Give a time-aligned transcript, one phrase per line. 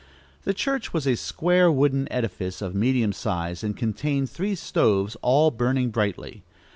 [0.45, 5.51] The church was a square wooden edifice, of medium size, and contained three stoves all
[5.51, 6.41] burning brightly.